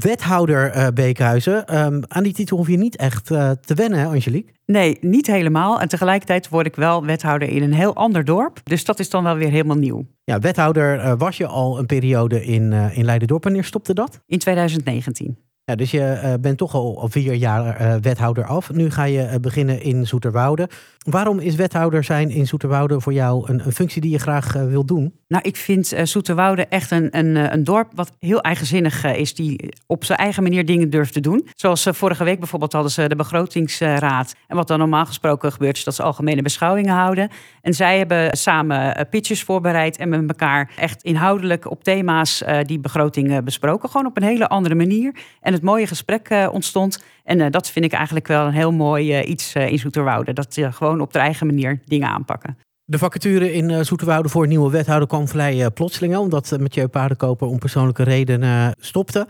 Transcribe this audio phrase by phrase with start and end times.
[0.00, 1.78] wethouder uh, Beekhuizen.
[1.78, 4.52] Um, aan die titel hoef je niet echt uh, te wennen, hè, Angelique?
[4.66, 5.80] Nee, niet helemaal.
[5.80, 8.60] En tegelijkertijd word ik wel wethouder in een heel ander dorp.
[8.64, 10.06] Dus dat is dan wel weer helemaal nieuw.
[10.24, 13.44] Ja, wethouder uh, was je al een periode in, in Leiden-dorp.
[13.44, 14.20] Wanneer stopte dat?
[14.26, 15.49] In 2019.
[15.74, 18.72] Dus je uh, bent toch al vier jaar uh, wethouder af.
[18.72, 20.68] Nu ga je uh, beginnen in Zoeterwoude.
[21.00, 24.84] Waarom is wethouder zijn in Zoeterwoude voor jou een, een functie die je graag wil
[24.84, 25.14] doen?
[25.28, 29.34] Nou, ik vind Zoeterwoude echt een, een, een dorp wat heel eigenzinnig is.
[29.34, 31.48] Die op zijn eigen manier dingen durft te doen.
[31.54, 34.34] Zoals vorige week bijvoorbeeld hadden ze de begrotingsraad.
[34.48, 37.30] En wat dan normaal gesproken gebeurt is dat ze algemene beschouwingen houden.
[37.62, 43.44] En zij hebben samen pitches voorbereid en met elkaar echt inhoudelijk op thema's die begroting
[43.44, 43.88] besproken.
[43.88, 45.14] Gewoon op een hele andere manier.
[45.40, 47.02] En het mooie gesprek uh, ontstond.
[47.24, 50.32] En uh, dat vind ik eigenlijk wel een heel mooi uh, iets in Zoeterwoude.
[50.32, 52.58] Dat je gewoon op de eigen manier dingen aanpakken.
[52.84, 56.16] De vacature in Zoeterwoude voor nieuwe wethouder kwam vrij plotseling.
[56.16, 59.26] Omdat Mathieu Paardenkoper om persoonlijke redenen stopte.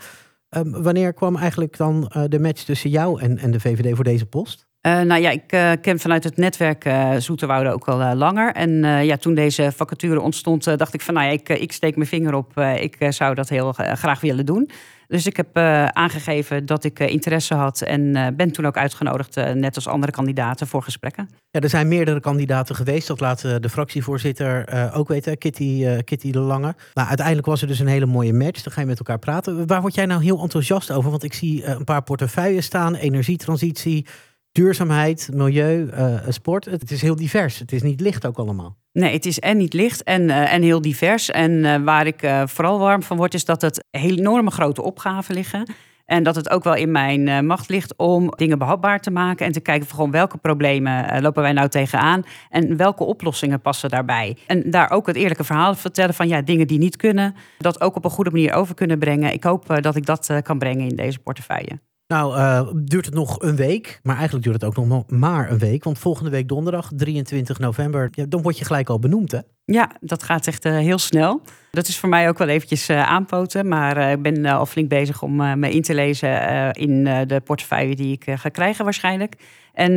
[0.56, 4.27] Um, wanneer kwam eigenlijk dan de match tussen jou en, en de VVD voor deze
[4.27, 4.69] post?
[4.86, 8.53] Uh, nou ja, ik uh, ken vanuit het netwerk uh, Zoeterwoude ook al langer.
[8.53, 8.70] En
[9.05, 12.34] ja, toen deze vacature ontstond, dacht ik van nou ja, ik, ik steek mijn vinger
[12.34, 12.59] op.
[12.59, 14.70] ik zou dat heel graag willen doen.
[15.06, 15.56] Dus ik heb
[15.92, 20.83] aangegeven dat ik interesse had en ben toen ook uitgenodigd, net als andere kandidaten, voor
[20.83, 21.31] gesprekken.
[21.50, 23.06] Ja, er zijn meerdere kandidaten geweest.
[23.06, 26.75] Dat laat de fractievoorzitter ook weten, Kitty, Kitty de Lange.
[26.94, 28.62] Maar uiteindelijk was er dus een hele mooie match.
[28.62, 29.67] Dan ga je met elkaar praten.
[29.67, 31.11] Waar word jij nou heel enthousiast over?
[31.11, 34.06] Want ik zie een paar portefeuilles staan, energietransitie
[34.53, 36.65] duurzaamheid, milieu, uh, sport.
[36.65, 37.59] Het is heel divers.
[37.59, 38.77] Het is niet licht ook allemaal.
[38.93, 41.31] Nee, het is en niet licht en, uh, en heel divers.
[41.31, 45.73] En waar ik vooral warm van word, is dat het enorme grote opgaven liggen.
[46.05, 49.47] En dat het ook wel in mijn macht ligt om dingen behapbaar te maken.
[49.47, 52.23] En te kijken van gewoon welke problemen lopen wij nou tegenaan.
[52.48, 54.37] En welke oplossingen passen daarbij.
[54.47, 57.34] En daar ook het eerlijke verhaal vertellen van ja, dingen die niet kunnen.
[57.59, 59.33] Dat ook op een goede manier over kunnen brengen.
[59.33, 61.81] Ik hoop dat ik dat kan brengen in deze portefeuille.
[62.11, 65.58] Nou, uh, duurt het nog een week, maar eigenlijk duurt het ook nog maar een
[65.58, 65.84] week.
[65.84, 69.38] Want volgende week donderdag, 23 november, dan word je gelijk al benoemd, hè?
[69.72, 71.42] Ja, dat gaat echt uh, heel snel.
[71.70, 73.69] Dat is voor mij ook wel eventjes uh, aanpoten.
[73.69, 78.12] Maar ik ben al flink bezig om me in te lezen in de portefeuille die
[78.12, 79.34] ik ga krijgen waarschijnlijk.
[79.72, 79.92] En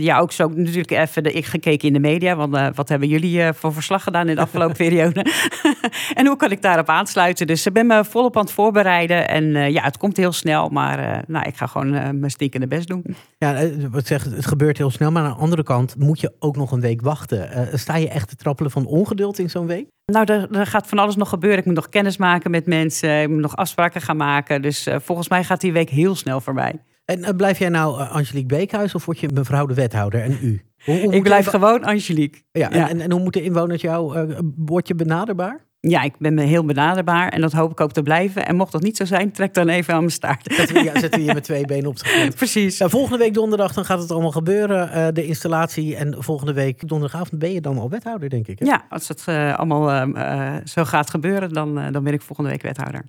[0.00, 2.36] ja, ook zo natuurlijk even de, ik gekeken in de media.
[2.36, 5.26] Want wat hebben jullie voor verslag gedaan in de afgelopen periode?
[6.18, 7.46] en hoe kan ik daarop aansluiten?
[7.46, 9.28] Dus ik ben me volop aan het voorbereiden.
[9.28, 10.68] En ja, het komt heel snel.
[10.68, 13.16] Maar nou, ik ga gewoon mijn stinkende best doen.
[13.38, 15.10] Ja, wat zeg, het gebeurt heel snel.
[15.10, 17.68] Maar aan de andere kant moet je ook nog een week wachten.
[17.78, 19.86] sta je echt te trappelen van ongeduld in zo'n week?
[20.12, 21.58] Nou, er, er, gaat van alles nog gebeuren.
[21.58, 23.22] Ik moet nog kennis maken met mensen.
[23.22, 24.62] Ik moet nog afspraken gaan maken.
[24.62, 26.82] Dus uh, volgens mij gaat die week heel snel voorbij.
[27.04, 30.38] En uh, blijf jij nou uh, Angelique Beekhuis of word je mevrouw de wethouder en
[30.42, 30.62] u?
[30.84, 32.40] Hoe, hoe ik blijf gewoon Angelique.
[32.52, 32.88] Ja, ja.
[32.88, 35.65] En, en, hoe moeten inwoners jou, word je benaderbaar?
[35.88, 38.46] Ja, ik ben heel benaderbaar en dat hoop ik ook te blijven.
[38.46, 40.72] En mocht dat niet zo zijn, trek dan even aan mijn staart.
[40.72, 42.34] We, ja, zetten we je met twee benen op de grond.
[42.44, 42.78] Precies.
[42.78, 45.96] Nou, volgende week donderdag dan gaat het allemaal gebeuren, uh, de installatie.
[45.96, 48.58] En volgende week donderdagavond ben je dan al wethouder, denk ik.
[48.58, 48.66] Hè?
[48.66, 52.62] Ja, als het uh, allemaal uh, zo gaat gebeuren, dan, dan ben ik volgende week
[52.62, 53.04] wethouder.